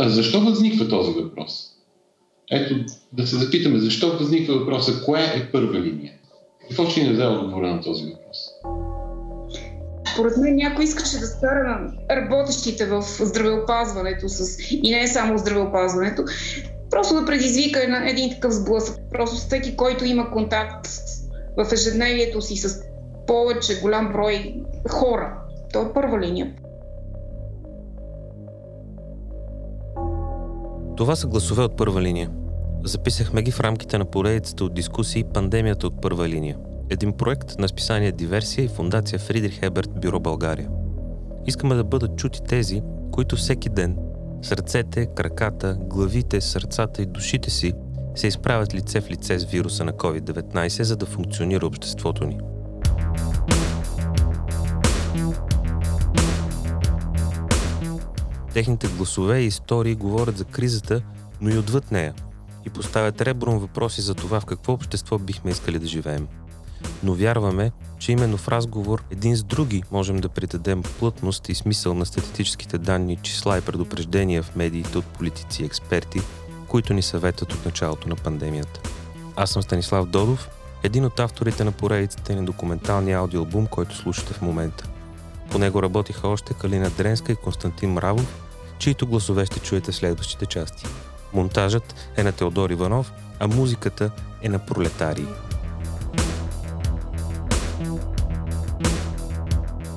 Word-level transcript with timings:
А 0.00 0.08
защо 0.08 0.40
възниква 0.40 0.88
този 0.88 1.12
въпрос? 1.12 1.52
Ето 2.50 2.74
да 3.12 3.26
се 3.26 3.36
запитаме 3.36 3.78
защо 3.78 4.18
възниква 4.18 4.58
въпроса, 4.58 5.02
кое 5.04 5.20
е 5.20 5.52
първа 5.52 5.80
линия? 5.80 6.12
Какво 6.68 6.86
ще 6.86 7.02
ни 7.02 7.16
даде 7.16 7.26
отговора 7.26 7.74
на 7.74 7.80
този 7.80 8.04
въпрос? 8.04 8.38
Според 10.12 10.36
мен 10.36 10.56
някой 10.56 10.84
искаше 10.84 11.18
да 11.18 11.26
скара 11.26 11.92
работещите 12.10 12.86
в 12.86 13.02
здравеопазването 13.02 14.28
с, 14.28 14.58
и 14.70 14.90
не 14.90 15.08
само 15.08 15.38
здравеопазването, 15.38 16.24
просто 16.90 17.14
да 17.14 17.26
предизвика 17.26 17.82
една, 17.82 18.10
един 18.10 18.30
такъв 18.30 18.52
сблъсък. 18.52 18.96
Просто 19.12 19.36
всеки, 19.36 19.76
който 19.76 20.04
има 20.04 20.30
контакт 20.30 20.88
в 21.56 21.72
ежедневието 21.72 22.40
си 22.40 22.56
с 22.56 22.82
повече 23.26 23.80
голям 23.80 24.12
брой 24.12 24.54
хора. 24.88 25.38
То 25.72 25.82
е 25.82 25.92
първа 25.94 26.20
линия. 26.20 26.54
Това 30.98 31.16
са 31.16 31.26
гласове 31.26 31.62
от 31.62 31.76
първа 31.76 32.02
линия. 32.02 32.30
Записахме 32.84 33.42
ги 33.42 33.50
в 33.50 33.60
рамките 33.60 33.98
на 33.98 34.04
поредицата 34.04 34.64
от 34.64 34.74
дискусии 34.74 35.24
«Пандемията 35.24 35.86
от 35.86 36.00
първа 36.02 36.28
линия». 36.28 36.56
Един 36.90 37.12
проект 37.12 37.58
на 37.58 37.68
списание 37.68 38.12
Диверсия 38.12 38.64
и 38.64 38.68
фундация 38.68 39.18
Фридрих 39.18 39.58
Еберт 39.62 39.90
Бюро 40.00 40.20
България. 40.20 40.68
Искаме 41.46 41.74
да 41.74 41.84
бъдат 41.84 42.16
чути 42.16 42.42
тези, 42.42 42.82
които 43.12 43.36
всеки 43.36 43.68
ден 43.68 43.96
с 44.42 44.52
ръцете, 44.52 45.06
краката, 45.06 45.76
главите, 45.80 46.40
сърцата 46.40 47.02
и 47.02 47.06
душите 47.06 47.50
си 47.50 47.72
се 48.14 48.26
изправят 48.26 48.74
лице 48.74 49.00
в 49.00 49.10
лице 49.10 49.38
с 49.38 49.44
вируса 49.44 49.84
на 49.84 49.92
COVID-19, 49.92 50.82
за 50.82 50.96
да 50.96 51.06
функционира 51.06 51.66
обществото 51.66 52.24
ни. 52.24 52.38
Техните 58.58 58.88
гласове 58.88 59.40
и 59.40 59.46
истории 59.46 59.94
говорят 59.94 60.38
за 60.38 60.44
кризата, 60.44 61.02
но 61.40 61.50
и 61.50 61.58
отвъд 61.58 61.92
нея 61.92 62.14
и 62.66 62.70
поставят 62.70 63.20
ребром 63.20 63.58
въпроси 63.58 64.00
за 64.00 64.14
това 64.14 64.40
в 64.40 64.44
какво 64.44 64.72
общество 64.72 65.18
бихме 65.18 65.50
искали 65.50 65.78
да 65.78 65.86
живеем. 65.86 66.28
Но 67.02 67.14
вярваме, 67.14 67.72
че 67.98 68.12
именно 68.12 68.36
в 68.36 68.48
разговор 68.48 69.04
един 69.10 69.36
с 69.36 69.42
други 69.42 69.82
можем 69.90 70.16
да 70.16 70.28
придадем 70.28 70.82
плътност 70.82 71.48
и 71.48 71.54
смисъл 71.54 71.94
на 71.94 72.06
статистическите 72.06 72.78
данни, 72.78 73.18
числа 73.22 73.58
и 73.58 73.60
предупреждения 73.60 74.42
в 74.42 74.56
медиите 74.56 74.98
от 74.98 75.04
политици 75.04 75.62
и 75.62 75.66
експерти, 75.66 76.20
които 76.68 76.94
ни 76.94 77.02
съветят 77.02 77.52
от 77.52 77.64
началото 77.64 78.08
на 78.08 78.16
пандемията. 78.16 78.80
Аз 79.36 79.50
съм 79.50 79.62
Станислав 79.62 80.06
Додов, 80.06 80.48
един 80.82 81.04
от 81.04 81.20
авторите 81.20 81.64
на 81.64 81.72
поредицата 81.72 82.36
на 82.36 82.44
документалния 82.44 83.18
аудиоалбум, 83.18 83.66
който 83.66 83.96
слушате 83.96 84.34
в 84.34 84.42
момента. 84.42 84.88
По 85.50 85.58
него 85.58 85.82
работиха 85.82 86.28
още 86.28 86.54
Калина 86.54 86.90
Дренска 86.90 87.32
и 87.32 87.36
Константин 87.36 87.90
Мравов, 87.90 88.47
чието 88.78 89.06
гласове 89.06 89.46
ще 89.46 89.60
чуете 89.60 89.92
следващите 89.92 90.46
части. 90.46 90.86
Монтажът 91.32 91.94
е 92.16 92.22
на 92.22 92.32
Теодор 92.32 92.70
Иванов, 92.70 93.12
а 93.38 93.46
музиката 93.46 94.10
е 94.42 94.48
на 94.48 94.58
Пролетарии. 94.58 95.26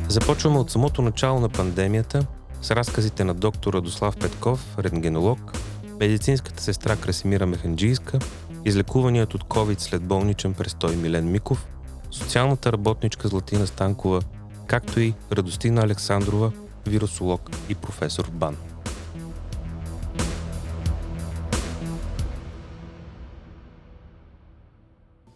Започваме 0.07 0.57
от 0.57 0.71
самото 0.71 1.01
начало 1.01 1.39
на 1.39 1.49
пандемията 1.49 2.25
с 2.61 2.71
разказите 2.71 3.23
на 3.23 3.33
доктор 3.33 3.73
Радослав 3.73 4.17
Петков, 4.17 4.75
рентгенолог, 4.79 5.53
медицинската 5.99 6.63
сестра 6.63 6.95
Красимира 6.95 7.45
Механджийска, 7.45 8.19
излекуваният 8.65 9.33
от 9.33 9.43
COVID 9.43 9.79
след 9.79 10.01
болничен 10.01 10.53
престой 10.53 10.95
Милен 10.95 11.31
Миков, 11.31 11.67
социалната 12.11 12.71
работничка 12.73 13.27
Златина 13.27 13.67
Станкова, 13.67 14.21
както 14.67 14.99
и 14.99 15.13
Радостина 15.31 15.81
Александрова, 15.81 16.51
вирусолог 16.87 17.49
и 17.69 17.75
професор 17.75 18.29
БАН. 18.31 18.57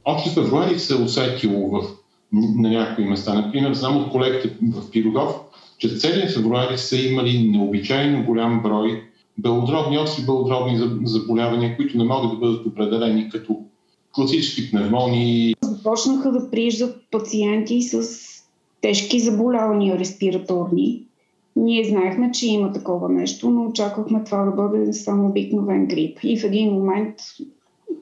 Още 0.05 0.29
февруари 0.29 0.79
се 0.79 0.95
усетило 0.95 1.69
в, 1.69 1.87
на 2.33 2.69
някои 2.69 3.05
места. 3.05 3.33
Например, 3.33 3.73
знам 3.73 3.97
от 3.97 4.11
колегите 4.11 4.57
в 4.61 4.91
Пирогов, 4.91 5.35
че 5.77 5.97
целият 5.97 6.33
февруари 6.33 6.77
са 6.77 6.97
имали 6.97 7.49
необичайно 7.51 8.25
голям 8.25 8.61
брой 8.63 9.03
белодробни, 9.37 9.97
остри 9.97 10.25
белодробни 10.25 10.79
заболявания, 11.03 11.75
които 11.75 11.97
не 11.97 12.03
могат 12.03 12.31
да 12.31 12.37
бъдат 12.37 12.65
определени 12.65 13.29
като 13.29 13.59
класически 14.15 14.71
пневмонии. 14.71 15.55
Започнаха 15.61 16.31
да 16.31 16.51
прииждат 16.51 16.95
пациенти 17.11 17.81
с 17.81 18.03
тежки 18.81 19.19
заболявания 19.19 19.99
респираторни. 19.99 21.01
Ние 21.55 21.83
знаехме, 21.83 22.31
че 22.31 22.47
има 22.47 22.71
такова 22.71 23.09
нещо, 23.09 23.49
но 23.49 23.65
очаквахме 23.65 24.23
това 24.23 24.45
да 24.45 24.51
бъде 24.51 24.93
само 24.93 25.29
обикновен 25.29 25.87
грип. 25.87 26.19
И 26.23 26.39
в 26.39 26.43
един 26.43 26.73
момент 26.73 27.15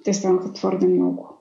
те 0.03 0.13
станаха 0.13 0.53
твърде 0.53 0.87
много. 0.87 1.32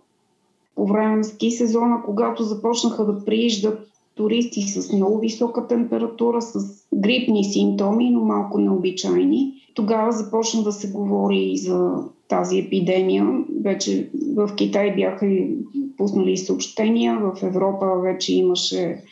По 0.74 0.86
време 0.86 1.16
на 1.16 1.24
ски 1.24 1.50
сезона, 1.50 2.02
когато 2.04 2.42
започнаха 2.42 3.04
да 3.04 3.24
прииждат 3.24 3.88
туристи 4.14 4.62
с 4.62 4.92
много 4.92 5.18
висока 5.18 5.66
температура, 5.66 6.42
с 6.42 6.84
грипни 6.94 7.44
симптоми, 7.44 8.10
но 8.10 8.20
малко 8.20 8.58
необичайни, 8.58 9.52
тогава 9.74 10.12
започна 10.12 10.62
да 10.62 10.72
се 10.72 10.90
говори 10.90 11.42
и 11.52 11.58
за 11.58 11.94
тази 12.28 12.58
епидемия. 12.58 13.26
Вече 13.64 14.08
в 14.34 14.50
Китай 14.56 14.94
бяха 14.94 15.26
и 15.26 15.56
пуснали 15.96 16.36
съобщения, 16.36 17.18
в 17.18 17.42
Европа 17.42 17.86
вече 18.02 18.34
имаше 18.34 19.02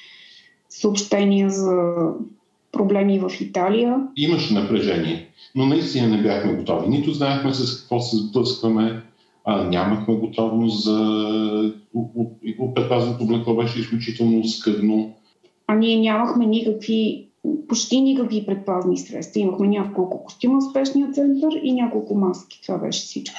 съобщения 0.69 1.51
за 1.51 1.95
проблеми 2.73 3.19
в 3.19 3.31
Италия. 3.41 3.97
Имаше 4.17 4.55
напрежение, 4.55 5.29
но 5.55 5.67
наистина 5.67 6.09
не 6.09 6.23
бяхме 6.23 6.55
готови. 6.55 6.89
Нито 6.89 7.13
знаехме 7.13 7.55
с 7.55 7.81
какво 7.81 8.01
се 8.01 8.17
сблъскваме, 8.17 9.03
а, 9.51 9.65
нямахме 9.65 10.15
готовност 10.15 10.85
за... 10.85 11.73
Предпазното 12.75 13.25
облекло 13.25 13.55
беше 13.55 13.81
изключително 13.81 14.45
скъдно. 14.45 15.15
А 15.67 15.75
ние 15.75 16.01
нямахме 16.01 16.47
никакви 16.47 17.27
почти 17.69 18.01
никакви 18.01 18.47
предпазни 18.47 18.99
средства. 18.99 19.41
Имахме 19.41 19.69
няколко 19.69 20.25
костюма 20.25 20.59
в 20.59 20.71
спешния 20.71 21.11
център 21.13 21.61
и 21.63 21.73
няколко 21.73 22.15
маски. 22.15 22.61
Това 22.67 22.79
беше 22.79 23.01
всичко. 23.01 23.39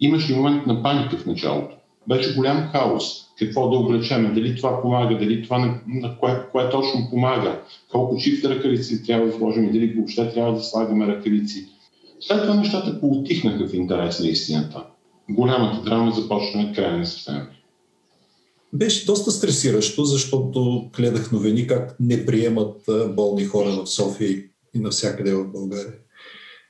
Имаше 0.00 0.36
момент 0.36 0.66
на 0.66 0.82
паника 0.82 1.16
в 1.16 1.26
началото. 1.26 1.76
Беше 2.08 2.36
голям 2.36 2.56
хаос. 2.56 3.04
Какво 3.38 3.70
да 3.70 3.78
облечеме, 3.78 4.28
дали 4.28 4.56
това 4.56 4.82
помага, 4.82 5.18
дали 5.18 5.42
това 5.42 5.58
на, 5.58 5.80
на 5.86 6.18
кое, 6.18 6.46
кое 6.52 6.70
точно 6.70 7.10
помага, 7.10 7.60
колко 7.92 8.16
чифта 8.16 8.50
ръкавици 8.50 9.06
трябва 9.06 9.26
да 9.26 9.32
сложим 9.32 9.72
дали 9.72 9.94
въобще 9.94 10.32
трябва 10.32 10.52
да 10.52 10.60
слагаме 10.60 11.06
ръкавици. 11.06 11.66
След 12.20 12.42
това 12.42 12.54
нещата 12.54 13.00
поутихнаха 13.00 13.68
в 13.68 13.74
интерес 13.74 14.20
на 14.20 14.28
истината. 14.28 14.84
Голямата 15.30 15.82
драма 15.82 16.12
започна 16.12 16.72
края 16.74 16.98
на 16.98 17.06
септември. 17.06 17.64
Беше 18.72 19.06
доста 19.06 19.30
стресиращо, 19.30 20.04
защото 20.04 20.90
гледах 20.96 21.32
новини 21.32 21.66
как 21.66 21.96
не 22.00 22.26
приемат 22.26 22.82
болни 23.16 23.44
хора 23.44 23.70
в 23.70 23.86
София 23.86 24.30
и 24.74 24.78
навсякъде 24.78 25.34
в 25.34 25.52
България. 25.52 25.94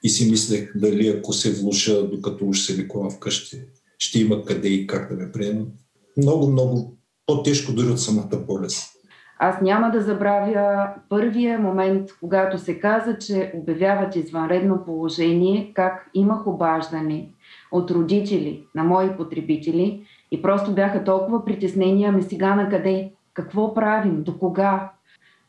И 0.02 0.08
си 0.08 0.30
мислех 0.30 0.72
дали 0.74 1.08
ако 1.08 1.32
се 1.32 1.52
влуша, 1.52 2.08
докато 2.08 2.44
уж 2.44 2.60
се 2.60 2.78
лекувам 2.78 3.10
вкъщи, 3.10 3.60
ще 3.98 4.20
има 4.20 4.44
къде 4.44 4.68
и 4.68 4.86
как 4.86 5.08
да 5.16 5.24
ме 5.24 5.32
приемат. 5.32 5.68
Много, 6.16 6.50
много 6.50 6.96
по-тежко 7.26 7.72
дори 7.72 7.90
от 7.90 8.00
самата 8.00 8.36
болест. 8.46 8.92
Аз 9.38 9.60
няма 9.62 9.90
да 9.90 10.02
забравя 10.02 10.88
първия 11.08 11.58
момент, 11.58 12.10
когато 12.20 12.58
се 12.58 12.80
каза, 12.80 13.18
че 13.18 13.52
обявяват 13.54 14.16
извънредно 14.16 14.84
положение, 14.84 15.72
как 15.74 16.10
имах 16.14 16.46
обаждане 16.46 17.28
от 17.72 17.90
родители 17.90 18.64
на 18.74 18.84
мои 18.84 19.16
потребители 19.16 20.06
и 20.30 20.42
просто 20.42 20.74
бяха 20.74 21.04
толкова 21.04 21.44
притеснени, 21.44 22.04
ами 22.04 22.22
сега 22.22 22.54
на 22.54 22.68
къде? 22.68 23.12
Какво 23.34 23.74
правим? 23.74 24.22
До 24.22 24.38
кога? 24.38 24.90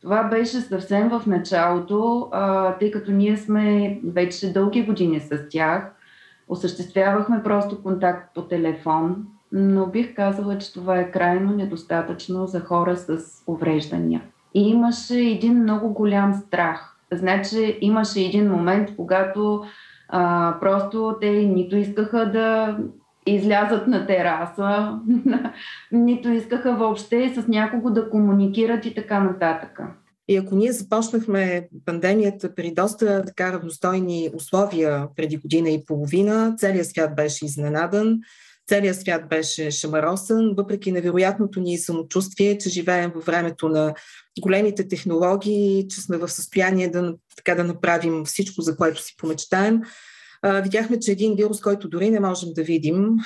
Това 0.02 0.22
беше 0.22 0.60
съвсем 0.60 1.08
в 1.08 1.22
началото, 1.26 2.28
а, 2.32 2.72
тъй 2.78 2.90
като 2.90 3.12
ние 3.12 3.36
сме 3.36 3.98
вече 4.04 4.52
дълги 4.52 4.82
години 4.82 5.20
с 5.20 5.48
тях. 5.50 5.92
Осъществявахме 6.48 7.42
просто 7.42 7.82
контакт 7.82 8.34
по 8.34 8.42
телефон, 8.42 9.26
но 9.52 9.86
бих 9.86 10.14
казала, 10.14 10.58
че 10.58 10.72
това 10.72 10.98
е 10.98 11.10
крайно 11.10 11.56
недостатъчно 11.56 12.46
за 12.46 12.60
хора 12.60 12.96
с 12.96 13.18
увреждания. 13.46 14.22
И 14.54 14.68
имаше 14.68 15.18
един 15.18 15.62
много 15.62 15.92
голям 15.92 16.34
страх. 16.34 16.96
Значи 17.12 17.78
имаше 17.80 18.20
един 18.20 18.50
момент, 18.50 18.96
когато 18.96 19.64
а, 20.14 20.56
просто 20.60 21.16
те 21.20 21.30
нито 21.30 21.76
искаха 21.76 22.30
да 22.32 22.78
излязат 23.26 23.86
на 23.86 24.06
тераса, 24.06 24.98
нито 25.92 26.28
искаха 26.28 26.76
въобще 26.76 27.34
с 27.34 27.48
някого 27.48 27.90
да 27.90 28.10
комуникират 28.10 28.86
и 28.86 28.94
така 28.94 29.20
нататък. 29.20 29.80
И 30.28 30.36
ако 30.36 30.54
ние 30.54 30.72
започнахме 30.72 31.68
пандемията 31.86 32.54
при 32.54 32.74
доста 32.74 33.24
така 33.24 33.52
равностойни 33.52 34.30
условия 34.34 35.06
преди 35.16 35.36
година 35.36 35.70
и 35.70 35.84
половина, 35.84 36.54
целият 36.58 36.86
свят 36.86 37.16
беше 37.16 37.44
изненадан, 37.44 38.20
целият 38.72 39.00
свят 39.00 39.28
беше 39.28 39.70
шамаросан, 39.70 40.54
въпреки 40.56 40.92
невероятното 40.92 41.60
ни 41.60 41.78
самочувствие, 41.78 42.58
че 42.58 42.70
живеем 42.70 43.12
във 43.14 43.24
времето 43.24 43.68
на 43.68 43.94
големите 44.40 44.88
технологии, 44.88 45.88
че 45.88 46.00
сме 46.00 46.16
в 46.16 46.28
състояние 46.28 46.88
да, 46.88 47.14
така, 47.36 47.54
да 47.54 47.64
направим 47.64 48.24
всичко, 48.24 48.62
за 48.62 48.76
което 48.76 49.02
си 49.02 49.14
помечтаем. 49.16 49.80
Видяхме, 50.62 51.00
че 51.00 51.12
един 51.12 51.34
вирус, 51.36 51.60
който 51.60 51.88
дори 51.88 52.10
не 52.10 52.20
можем 52.20 52.52
да 52.52 52.62
видим 52.62 53.16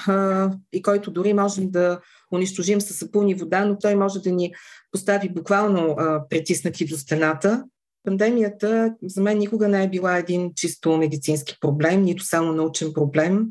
и 0.73 0.83
който 0.83 1.11
дори 1.11 1.33
можем 1.33 1.71
да 1.71 2.01
унищожим 2.33 2.81
с 2.81 2.95
сапун 2.95 3.29
и 3.29 3.35
вода, 3.35 3.65
но 3.65 3.79
той 3.79 3.95
може 3.95 4.21
да 4.21 4.33
ни 4.33 4.53
постави 4.93 5.29
буквално 5.29 5.97
притиснати 6.31 6.87
до 6.87 6.97
стената. 6.97 7.65
Пандемията 8.07 8.95
за 9.03 9.21
мен 9.21 9.39
никога 9.39 9.69
не 9.69 9.85
е 9.85 9.89
била 9.89 10.19
един 10.19 10.53
чисто 10.55 10.97
медицински 10.97 11.57
проблем, 11.61 12.03
нито 12.03 12.25
само 12.25 12.53
научен 12.53 12.93
проблем, 12.93 13.47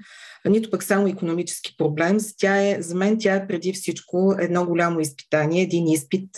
нито 0.45 0.69
пък 0.69 0.83
само 0.83 1.07
економически 1.07 1.77
проблем. 1.77 2.17
Тя 2.37 2.69
е, 2.69 2.81
за 2.81 2.95
мен 2.95 3.17
тя 3.19 3.35
е 3.35 3.47
преди 3.47 3.73
всичко 3.73 4.35
едно 4.39 4.65
голямо 4.65 4.99
изпитание, 4.99 5.61
един 5.61 5.87
изпит, 5.87 6.29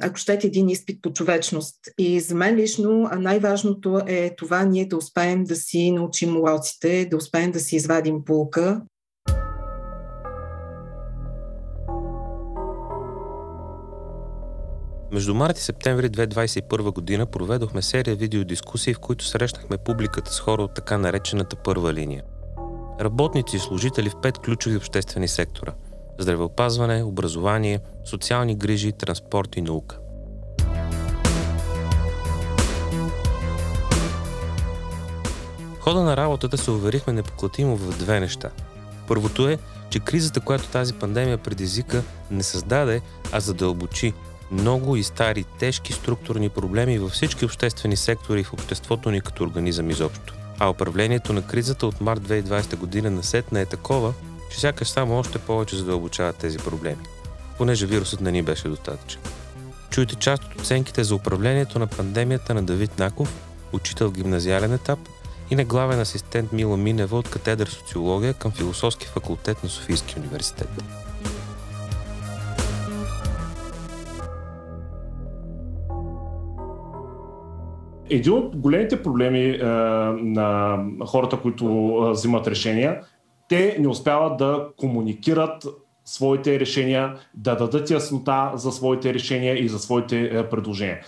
ако 0.00 0.16
щете 0.16 0.46
един 0.46 0.68
изпит 0.68 1.02
по 1.02 1.12
човечност. 1.12 1.76
И 1.98 2.20
за 2.20 2.34
мен 2.34 2.56
лично 2.56 3.10
най-важното 3.18 4.00
е 4.06 4.36
това 4.36 4.64
ние 4.64 4.86
да 4.86 4.96
успеем 4.96 5.44
да 5.44 5.56
си 5.56 5.90
научим 5.90 6.36
уроците, 6.36 7.08
да 7.10 7.16
успеем 7.16 7.50
да 7.50 7.60
си 7.60 7.76
извадим 7.76 8.24
полка 8.24 8.82
Между 15.12 15.34
март 15.34 15.58
и 15.58 15.62
септември 15.62 16.10
2021 16.10 16.92
година 16.94 17.26
проведохме 17.26 17.82
серия 17.82 18.16
видеодискусии, 18.16 18.94
в 18.94 18.98
които 18.98 19.24
срещнахме 19.24 19.78
публиката 19.78 20.32
с 20.32 20.40
хора 20.40 20.62
от 20.62 20.74
така 20.74 20.98
наречената 20.98 21.56
първа 21.56 21.94
линия. 21.94 22.22
Работници 23.00 23.56
и 23.56 23.58
служители 23.58 24.10
в 24.10 24.20
пет 24.22 24.38
ключови 24.38 24.76
обществени 24.76 25.28
сектора– 25.28 25.72
здравеопазване, 26.18 27.02
образование, 27.02 27.80
социални 28.04 28.54
грижи, 28.54 28.92
транспорт 28.92 29.56
и 29.56 29.62
наука. 29.62 29.98
В 35.74 35.80
хода 35.80 36.02
на 36.02 36.16
работата 36.16 36.58
се 36.58 36.70
уверихме 36.70 37.12
непоклатимо 37.12 37.76
в 37.76 37.98
две 37.98 38.20
неща. 38.20 38.50
Първото 39.08 39.48
е, 39.48 39.58
че 39.90 40.00
кризата, 40.00 40.40
която 40.40 40.68
тази 40.68 40.94
пандемия 40.94 41.38
предизвика, 41.38 42.02
не 42.30 42.42
създаде, 42.42 43.00
а 43.32 43.40
задълбочи 43.40 44.14
много 44.50 44.96
и 44.96 45.02
стари, 45.02 45.44
тежки 45.58 45.92
структурни 45.92 46.48
проблеми 46.48 46.98
във 46.98 47.12
всички 47.12 47.44
обществени 47.44 47.96
сектори 47.96 48.44
в 48.44 48.52
обществото 48.52 49.10
ни 49.10 49.20
като 49.20 49.44
организъм 49.44 49.90
изобщо. 49.90 50.34
А 50.58 50.70
управлението 50.70 51.32
на 51.32 51.46
кризата 51.46 51.86
от 51.86 52.00
март 52.00 52.20
2020 52.20 52.76
година 52.76 53.10
насетна 53.10 53.60
е 53.60 53.66
такова, 53.66 54.14
че 54.50 54.60
сякаш 54.60 54.88
само 54.88 55.18
още 55.18 55.38
повече 55.38 55.76
задълбочава 55.76 56.32
тези 56.32 56.58
проблеми, 56.58 57.02
понеже 57.58 57.86
вирусът 57.86 58.20
не 58.20 58.32
ни 58.32 58.42
беше 58.42 58.68
достатъчен. 58.68 59.20
Чуйте 59.90 60.14
част 60.14 60.44
от 60.44 60.60
оценките 60.60 61.04
за 61.04 61.14
управлението 61.14 61.78
на 61.78 61.86
пандемията 61.86 62.54
на 62.54 62.62
Давид 62.62 62.98
Наков, 62.98 63.34
учител 63.72 64.10
гимназиален 64.10 64.72
етап 64.72 64.98
и 65.50 65.54
на 65.54 65.64
главен 65.64 66.00
асистент 66.00 66.52
Мила 66.52 66.76
Минева 66.76 67.18
от 67.18 67.30
катедра 67.30 67.66
социология 67.66 68.34
към 68.34 68.52
Философски 68.52 69.06
факултет 69.06 69.62
на 69.62 69.68
Софийския 69.68 70.18
университет. 70.18 70.68
Един 78.10 78.32
от 78.32 78.56
големите 78.56 79.02
проблеми 79.02 79.50
а, 79.50 79.66
на 80.22 80.78
хората, 81.06 81.36
които 81.36 81.96
а, 81.96 82.10
взимат 82.10 82.46
решения, 82.46 83.00
те 83.48 83.76
не 83.80 83.88
успяват 83.88 84.36
да 84.36 84.68
комуникират 84.76 85.66
своите 86.04 86.60
решения, 86.60 87.14
да 87.34 87.56
дадат 87.56 87.90
яснота 87.90 88.50
за 88.54 88.72
своите 88.72 89.14
решения 89.14 89.64
и 89.64 89.68
за 89.68 89.78
своите 89.78 90.24
а, 90.24 90.48
предложения. 90.48 90.98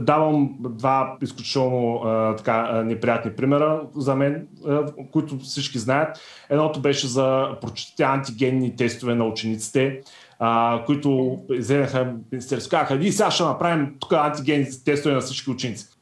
Давам 0.00 0.56
два 0.60 1.16
изключително 1.22 2.00
така, 2.36 2.82
неприятни 2.82 3.32
примера 3.32 3.80
за 3.96 4.14
мен, 4.14 4.48
които 5.12 5.38
всички 5.38 5.78
знаят. 5.78 6.20
Едното 6.50 6.80
беше 6.80 7.06
за 7.06 7.48
прочетите 7.60 8.02
антигенни 8.02 8.76
тестове 8.76 9.14
на 9.14 9.24
учениците, 9.24 10.00
а, 10.38 10.82
които 10.86 11.38
взенаха 11.50 12.14
министерство. 12.32 12.70
Казаха, 12.70 12.96
ние 12.96 13.12
сега 13.12 13.30
ще 13.30 13.42
направим 13.42 13.94
тук 14.00 14.12
антигенни 14.12 14.66
тестове 14.84 15.14
на 15.14 15.20
всички 15.20 15.50
ученици 15.50 15.93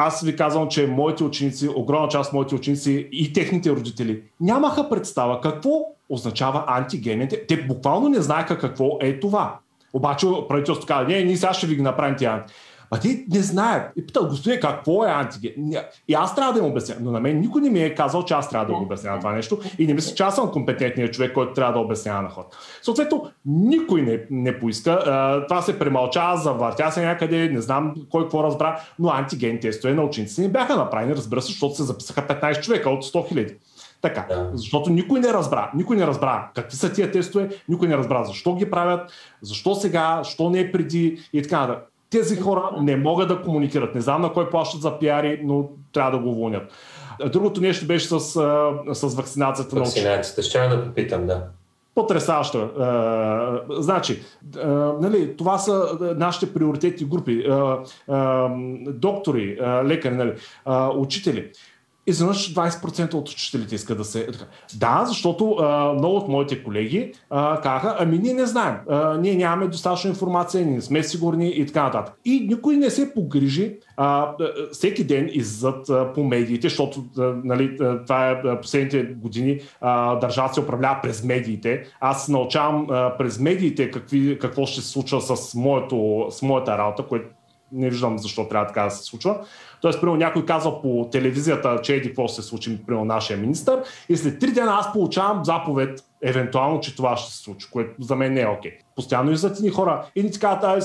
аз 0.00 0.20
ви 0.20 0.36
казвам, 0.36 0.68
че 0.68 0.86
моите 0.86 1.24
ученици, 1.24 1.68
огромна 1.74 2.08
част 2.08 2.28
от 2.28 2.34
моите 2.34 2.54
ученици 2.54 3.08
и 3.12 3.32
техните 3.32 3.70
родители 3.70 4.22
нямаха 4.40 4.88
представа 4.88 5.40
какво 5.40 5.70
означава 6.08 6.64
антигените. 6.66 7.46
Те 7.46 7.56
буквално 7.56 8.08
не 8.08 8.20
знаеха 8.20 8.58
какво 8.58 8.98
е 9.00 9.20
това. 9.20 9.58
Обаче 9.92 10.26
правителството 10.48 10.86
каза, 10.86 11.08
не, 11.08 11.24
ние 11.24 11.36
сега 11.36 11.52
ще 11.52 11.66
ви 11.66 11.76
ги 11.76 11.82
направим 11.82 12.16
тия 12.16 12.32
анти. 12.32 12.54
А 12.90 12.98
ти 12.98 13.24
не 13.30 13.42
знаят. 13.42 13.92
И 13.96 14.06
питат, 14.06 14.28
господин, 14.28 14.60
какво 14.60 15.04
е 15.04 15.10
антиген? 15.10 15.52
И 16.08 16.14
аз 16.14 16.34
трябва 16.34 16.52
да 16.52 16.58
им 16.58 16.64
обясня. 16.64 16.96
Но 17.00 17.10
на 17.10 17.20
мен 17.20 17.40
никой 17.40 17.62
не 17.62 17.70
ми 17.70 17.82
е 17.82 17.94
казал, 17.94 18.24
че 18.24 18.34
аз 18.34 18.50
трябва 18.50 18.66
да 18.66 18.72
го 18.72 18.82
обясня 18.82 19.18
това 19.18 19.32
нещо. 19.32 19.58
И 19.78 19.86
не 19.86 19.94
мисля, 19.94 20.14
че 20.14 20.22
аз 20.22 20.34
съм 20.34 20.50
компетентният 20.50 21.14
човек, 21.14 21.32
който 21.32 21.52
трябва 21.52 21.72
да 21.72 21.78
обяснява 21.78 22.22
на 22.22 22.28
хората. 22.28 22.58
Съответно, 22.82 23.30
никой 23.46 24.02
не, 24.02 24.20
не 24.30 24.58
поиска. 24.58 24.90
А, 24.90 25.46
това 25.46 25.62
се 25.62 25.78
премълча, 25.78 26.36
завъртя 26.36 26.92
се 26.92 27.04
някъде, 27.06 27.48
не 27.48 27.60
знам 27.60 27.94
кой 28.10 28.22
какво 28.22 28.44
разбра, 28.44 28.80
но 28.98 29.10
антиген 29.10 29.60
тестове 29.60 29.94
на 29.94 30.02
учениците 30.02 30.42
не 30.42 30.48
бяха 30.48 30.76
направени, 30.76 31.14
разбира 31.14 31.42
се, 31.42 31.46
защото 31.46 31.74
се 31.74 31.82
записаха 31.82 32.22
15 32.22 32.60
човека 32.60 32.90
от 32.90 33.04
100 33.04 33.28
хиляди. 33.28 33.54
Така, 34.02 34.26
да. 34.28 34.50
защото 34.54 34.90
никой 34.90 35.20
не 35.20 35.28
разбра, 35.28 35.70
никой 35.74 35.96
не 35.96 36.06
разбра 36.06 36.50
какви 36.54 36.76
са 36.76 36.92
тия 36.92 37.10
тестове, 37.10 37.48
никой 37.68 37.88
не 37.88 37.96
разбра 37.96 38.24
защо 38.24 38.54
ги 38.54 38.70
правят, 38.70 39.12
защо 39.42 39.74
сега, 39.74 40.20
защо 40.24 40.50
не 40.50 40.60
е 40.60 40.72
преди 40.72 41.18
и 41.32 41.42
така 41.42 41.60
нататък. 41.60 41.89
Тези 42.10 42.36
хора 42.36 42.70
не 42.80 42.96
могат 42.96 43.28
да 43.28 43.42
комуникират. 43.42 43.94
Не 43.94 44.00
знам 44.00 44.22
на 44.22 44.32
кой 44.32 44.50
плащат 44.50 44.80
за 44.80 44.98
пиари, 44.98 45.40
но 45.44 45.68
трябва 45.92 46.10
да 46.10 46.18
го 46.18 46.30
уволнят. 46.30 46.72
Другото 47.32 47.60
нещо 47.60 47.86
беше 47.86 48.08
с, 48.08 48.20
с 48.94 49.14
вакцинацията. 49.16 49.76
Вакцинацията, 49.76 50.42
ще 50.42 50.68
да 50.68 50.84
попитам, 50.84 51.26
да. 51.26 51.42
Потресаващо. 51.94 52.70
значи, 53.70 54.22
нали, 55.00 55.36
това 55.36 55.58
са 55.58 55.98
нашите 56.16 56.54
приоритетни 56.54 57.06
групи. 57.06 57.46
доктори, 58.88 59.58
лекари, 59.84 60.14
нали, 60.14 60.32
учители 60.96 61.50
изведнъж 62.06 62.54
20% 62.54 63.14
от 63.14 63.28
учителите 63.28 63.74
искат 63.74 63.98
да 63.98 64.04
се... 64.04 64.28
Да, 64.76 65.04
защото 65.06 65.50
а, 65.50 65.92
много 65.92 66.16
от 66.16 66.28
моите 66.28 66.64
колеги 66.64 67.12
а, 67.30 67.60
казаха, 67.60 67.96
ами 67.98 68.18
ние 68.18 68.34
не 68.34 68.46
знаем, 68.46 68.76
а, 68.88 69.16
ние 69.16 69.34
нямаме 69.34 69.66
достатъчно 69.66 70.10
информация, 70.10 70.66
ние 70.66 70.74
не 70.74 70.80
сме 70.80 71.02
сигурни 71.02 71.48
и 71.48 71.66
така 71.66 71.82
нататък. 71.82 72.14
И 72.24 72.46
никой 72.48 72.76
не 72.76 72.90
се 72.90 73.14
погрижи 73.14 73.76
а, 73.96 74.32
всеки 74.72 75.04
ден 75.04 75.28
иззад 75.32 75.88
а, 75.88 76.12
по 76.12 76.24
медиите, 76.24 76.68
защото 76.68 77.04
а, 77.18 77.22
нали, 77.44 77.76
това 78.06 78.30
е 78.30 78.60
последните 78.60 79.02
години 79.02 79.60
а, 79.80 80.16
държава 80.16 80.54
се 80.54 80.60
управлява 80.60 80.98
през 81.02 81.24
медиите. 81.24 81.84
Аз 82.00 82.28
научавам 82.28 82.86
а, 82.90 83.16
през 83.18 83.38
медиите 83.38 83.90
какви, 83.90 84.38
какво 84.38 84.66
ще 84.66 84.80
се 84.80 84.88
случва 84.88 85.20
с, 85.20 85.54
моето, 85.54 86.26
с 86.30 86.42
моята 86.42 86.78
работа, 86.78 87.02
което 87.02 87.26
не 87.72 87.90
виждам 87.90 88.18
защо 88.18 88.48
трябва 88.48 88.66
така 88.66 88.82
да 88.82 88.90
се 88.90 89.04
случва. 89.04 89.38
Тоест, 89.80 90.00
примерно, 90.00 90.18
някой 90.18 90.46
казва 90.46 90.82
по 90.82 91.08
телевизията, 91.12 91.80
че 91.82 91.94
еди 91.94 92.08
какво 92.08 92.28
се 92.28 92.42
случи, 92.42 92.78
примерно, 92.86 93.04
нашия 93.04 93.36
министр, 93.36 93.82
и 94.08 94.16
след 94.16 94.38
три 94.38 94.52
дена 94.52 94.72
аз 94.72 94.92
получавам 94.92 95.44
заповед, 95.44 96.04
евентуално, 96.22 96.80
че 96.80 96.96
това 96.96 97.16
ще 97.16 97.32
се 97.32 97.42
случи, 97.42 97.66
което 97.70 98.02
за 98.02 98.16
мен 98.16 98.34
не 98.34 98.40
е 98.40 98.46
окей. 98.46 98.70
Okay. 98.70 98.74
Постоянно 98.96 99.30
излизат 99.30 99.60
ни 99.60 99.70
хора. 99.70 100.06
И 100.16 100.22
ни 100.22 100.30
казват, 100.32 100.82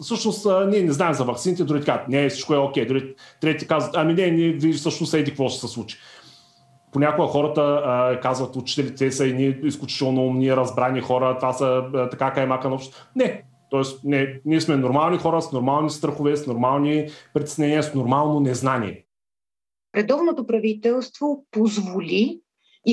всъщност 0.00 0.46
ние 0.68 0.82
не 0.82 0.92
знаем 0.92 1.14
за 1.14 1.24
вакцините, 1.24 1.64
други 1.64 1.84
казват, 1.84 2.08
не, 2.08 2.28
всичко 2.28 2.54
е 2.54 2.58
окей. 2.58 2.86
Okay. 2.86 3.14
трети 3.40 3.66
казват, 3.66 3.96
ами 3.96 4.14
не, 4.14 4.30
ние 4.30 4.48
ви 4.48 4.72
всъщност 4.72 5.14
еди 5.14 5.30
какво 5.30 5.48
ще 5.48 5.60
се 5.60 5.68
случи. 5.68 5.96
Понякога 6.92 7.28
хората 7.28 7.82
а, 7.84 8.20
казват, 8.20 8.56
учителите 8.56 9.12
са 9.12 9.26
едни 9.26 9.56
изключително 9.62 10.26
умни, 10.26 10.56
разбрани 10.56 11.00
хора, 11.00 11.36
това 11.38 11.52
са 11.52 11.82
а, 11.94 12.08
така 12.08 12.32
каймака 12.32 12.68
на 12.68 12.74
обществото. 12.74 13.10
Не, 13.16 13.42
Тоест, 13.72 14.04
не, 14.04 14.40
ние 14.44 14.60
сме 14.60 14.76
нормални 14.76 15.18
хора 15.18 15.42
с 15.42 15.52
нормални 15.52 15.90
страхове, 15.90 16.36
с 16.36 16.46
нормални 16.46 17.08
притеснения, 17.34 17.82
с 17.82 17.94
нормално 17.94 18.40
незнание. 18.40 19.06
Редовното 19.96 20.46
правителство 20.46 21.46
позволи 21.50 22.40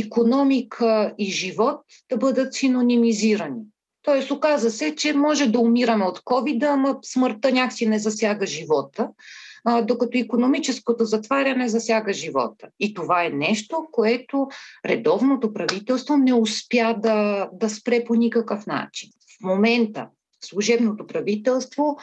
економика 0.05 1.13
и 1.17 1.25
живот 1.25 1.81
да 2.09 2.17
бъдат 2.17 2.53
синонимизирани. 2.53 3.61
Тоест, 4.01 4.31
оказа 4.31 4.71
се, 4.71 4.95
че 4.95 5.13
може 5.13 5.47
да 5.47 5.59
умираме 5.59 6.05
от 6.05 6.19
COVID, 6.19 6.73
ама 6.73 6.97
смъртта 7.01 7.51
някакси 7.51 7.87
не 7.87 7.99
засяга 7.99 8.45
живота, 8.45 9.09
докато 9.83 10.17
економическото 10.17 11.05
затваряне 11.05 11.69
засяга 11.69 12.13
живота. 12.13 12.67
И 12.79 12.93
това 12.93 13.25
е 13.25 13.29
нещо, 13.29 13.87
което 13.91 14.47
редовното 14.85 15.53
правителство 15.53 16.17
не 16.17 16.33
успя 16.33 16.95
да, 16.97 17.49
да 17.53 17.69
спре 17.69 18.03
по 18.03 18.15
никакъв 18.15 18.67
начин. 18.67 19.09
В 19.39 19.43
момента 19.43 20.07
служебното 20.41 21.07
правителство 21.07 21.97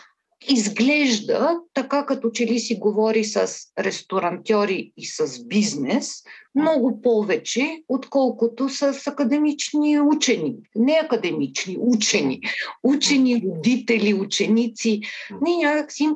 изглежда 0.48 1.58
така, 1.74 2.06
като 2.06 2.30
че 2.30 2.46
ли 2.46 2.60
си 2.60 2.74
говори 2.74 3.24
с 3.24 3.52
ресторантьори 3.78 4.92
и 4.96 5.06
с 5.06 5.44
бизнес, 5.44 6.22
много 6.54 7.00
повече, 7.00 7.82
отколкото 7.88 8.68
с 8.68 9.06
академични 9.06 10.00
учени. 10.00 10.54
Не 10.76 11.00
академични, 11.04 11.76
учени. 11.80 12.40
Учени, 12.82 13.42
родители, 13.46 14.14
ученици. 14.14 15.00
Не, 15.42 15.56
някакси 15.56 16.08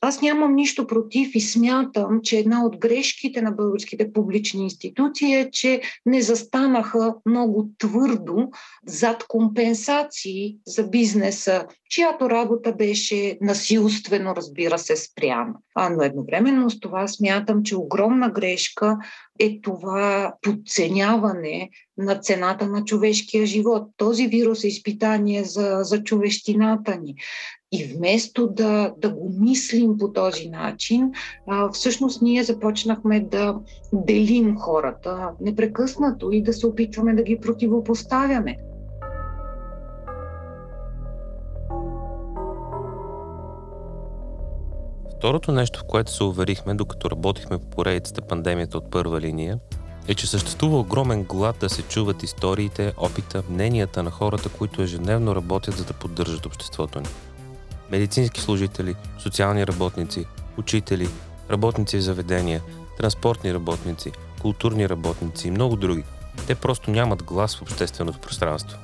аз 0.00 0.22
нямам 0.22 0.54
нищо 0.54 0.86
против 0.86 1.34
и 1.34 1.40
смятам, 1.40 2.20
че 2.22 2.38
една 2.38 2.64
от 2.64 2.78
грешките 2.78 3.42
на 3.42 3.52
българските 3.52 4.12
публични 4.12 4.62
институции 4.62 5.34
е, 5.34 5.50
че 5.50 5.80
не 6.06 6.22
застанаха 6.22 7.14
много 7.26 7.68
твърдо 7.78 8.50
зад 8.86 9.24
компенсации 9.28 10.56
за 10.66 10.88
бизнеса, 10.88 11.66
чиято 11.90 12.30
работа 12.30 12.72
беше 12.72 13.38
насилствено, 13.40 14.36
разбира 14.36 14.78
се, 14.78 14.96
спряна. 14.96 15.54
А, 15.74 15.90
но 15.90 16.02
едновременно 16.02 16.70
с 16.70 16.80
това 16.80 17.08
смятам, 17.08 17.62
че 17.62 17.76
огромна 17.76 18.30
грешка 18.30 18.98
е 19.38 19.60
това 19.60 20.34
подценяване 20.42 21.70
на 21.98 22.14
цената 22.14 22.66
на 22.66 22.84
човешкия 22.84 23.46
живот. 23.46 23.88
Този 23.96 24.26
вирус 24.26 24.64
е 24.64 24.68
изпитание 24.68 25.44
за, 25.44 25.78
за 25.82 26.02
човещината 26.02 26.96
ни. 26.96 27.14
И 27.72 27.84
вместо 27.84 28.48
да, 28.48 28.94
да 28.98 29.10
го 29.10 29.32
мислим 29.40 29.98
по 29.98 30.12
този 30.12 30.48
начин, 30.48 31.12
а, 31.46 31.72
всъщност 31.72 32.22
ние 32.22 32.44
започнахме 32.44 33.20
да 33.20 33.54
делим 33.92 34.56
хората 34.56 35.28
непрекъснато 35.40 36.32
и 36.32 36.42
да 36.42 36.52
се 36.52 36.66
опитваме 36.66 37.14
да 37.14 37.22
ги 37.22 37.38
противопоставяме. 37.40 38.56
Второто 45.16 45.52
нещо, 45.52 45.80
в 45.80 45.88
което 45.88 46.12
се 46.12 46.24
уверихме, 46.24 46.74
докато 46.74 47.10
работихме 47.10 47.58
по 47.58 47.66
поредицата 47.66 48.22
пандемията 48.22 48.78
от 48.78 48.90
първа 48.90 49.20
линия, 49.20 49.58
е, 50.08 50.14
че 50.14 50.26
съществува 50.26 50.78
огромен 50.78 51.24
глад 51.24 51.56
да 51.60 51.68
се 51.68 51.82
чуват 51.82 52.22
историите, 52.22 52.92
опита, 52.96 53.42
мненията 53.50 54.02
на 54.02 54.10
хората, 54.10 54.48
които 54.48 54.82
ежедневно 54.82 55.34
работят 55.34 55.76
за 55.76 55.84
да 55.84 55.92
поддържат 55.92 56.46
обществото 56.46 57.00
ни 57.00 57.06
медицински 57.90 58.40
служители, 58.40 58.94
социални 59.18 59.66
работници, 59.66 60.26
учители, 60.58 61.08
работници 61.50 61.98
в 61.98 62.02
заведения, 62.02 62.62
транспортни 62.96 63.54
работници, 63.54 64.12
културни 64.40 64.88
работници 64.88 65.48
и 65.48 65.50
много 65.50 65.76
други. 65.76 66.04
Те 66.46 66.54
просто 66.54 66.90
нямат 66.90 67.22
глас 67.22 67.56
в 67.56 67.62
общественото 67.62 68.18
пространство. 68.18 68.78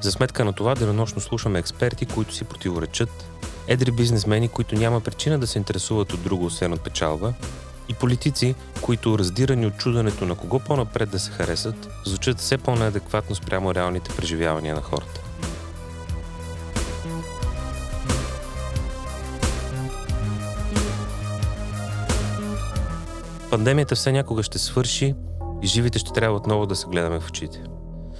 За 0.00 0.12
сметка 0.12 0.44
на 0.44 0.52
това 0.52 0.74
денонощно 0.74 1.20
слушаме 1.20 1.58
експерти, 1.58 2.06
които 2.06 2.34
си 2.34 2.44
противоречат, 2.44 3.26
едри 3.66 3.90
бизнесмени, 3.90 4.48
които 4.48 4.74
няма 4.74 5.00
причина 5.00 5.38
да 5.38 5.46
се 5.46 5.58
интересуват 5.58 6.12
от 6.12 6.22
друго, 6.22 6.44
освен 6.44 6.72
от 6.72 6.80
печалба, 6.80 7.34
и 7.88 7.94
политици, 7.94 8.54
които, 8.82 9.18
раздирани 9.18 9.66
от 9.66 9.76
чуденето 9.78 10.26
на 10.26 10.34
кого 10.34 10.58
по-напред 10.58 11.10
да 11.10 11.18
се 11.18 11.30
харесат, 11.30 11.88
звучат 12.06 12.38
все 12.38 12.58
по-неадекватно 12.58 13.36
спрямо 13.36 13.74
реалните 13.74 14.16
преживявания 14.16 14.74
на 14.74 14.82
хората. 14.82 15.17
Пандемията 23.50 23.94
все 23.94 24.12
някога 24.12 24.42
ще 24.42 24.58
свърши 24.58 25.14
и 25.62 25.66
живите 25.66 25.98
ще 25.98 26.12
трябва 26.12 26.36
отново 26.36 26.66
да 26.66 26.76
се 26.76 26.86
гледаме 26.86 27.20
в 27.20 27.28
очите. 27.28 27.62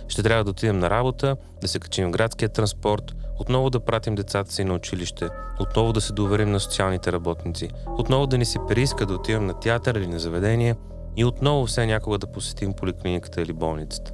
Ще 0.08 0.22
трябва 0.22 0.44
да 0.44 0.50
отидем 0.50 0.78
на 0.78 0.90
работа, 0.90 1.36
да 1.60 1.68
се 1.68 1.78
качим 1.78 2.08
в 2.08 2.10
градския 2.10 2.48
транспорт, 2.48 3.14
отново 3.38 3.70
да 3.70 3.80
пратим 3.80 4.14
децата 4.14 4.52
си 4.52 4.64
на 4.64 4.74
училище, 4.74 5.28
отново 5.60 5.92
да 5.92 6.00
се 6.00 6.12
доверим 6.12 6.50
на 6.50 6.60
социалните 6.60 7.12
работници, 7.12 7.68
отново 7.98 8.26
да 8.26 8.38
ни 8.38 8.44
се 8.44 8.58
прииска 8.68 9.06
да 9.06 9.14
отидем 9.14 9.46
на 9.46 9.60
театър 9.60 9.94
или 9.94 10.06
на 10.06 10.18
заведение 10.18 10.76
и 11.16 11.24
отново 11.24 11.66
все 11.66 11.86
някога 11.86 12.18
да 12.18 12.32
посетим 12.32 12.72
поликлиниката 12.72 13.42
или 13.42 13.52
болницата. 13.52 14.12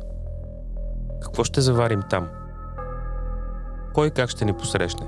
Какво 1.22 1.44
ще 1.44 1.60
заварим 1.60 2.02
там? 2.10 2.28
Кой 3.94 4.10
как 4.10 4.30
ще 4.30 4.44
ни 4.44 4.52
посрещне? 4.52 5.06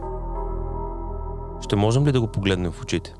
Ще 1.61 1.77
можем 1.77 2.07
ли 2.07 2.13
да 2.13 2.21
го 2.21 2.27
погледнем 2.27 2.73
в 2.73 2.83
очите? 2.83 3.15